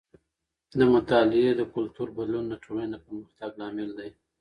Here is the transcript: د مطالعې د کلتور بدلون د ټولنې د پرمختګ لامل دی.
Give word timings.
د 0.79 0.81
مطالعې 0.93 1.51
د 1.55 1.61
کلتور 1.73 2.07
بدلون 2.17 2.45
د 2.49 2.53
ټولنې 2.63 2.87
د 2.91 2.95
پرمختګ 3.05 3.49
لامل 3.59 3.89
دی. 3.99 4.09